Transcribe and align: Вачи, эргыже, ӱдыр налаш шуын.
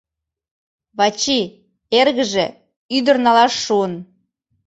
Вачи, 0.97 1.39
эргыже, 1.99 2.47
ӱдыр 2.97 3.17
налаш 3.25 3.53
шуын. 3.65 3.93